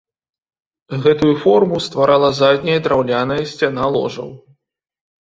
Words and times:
Гэтую 1.03 1.33
форму 1.43 1.81
стварала 1.87 2.29
задняя 2.41 2.79
драўляная 2.87 3.39
сцяна 3.51 3.85
ложаў. 3.97 4.33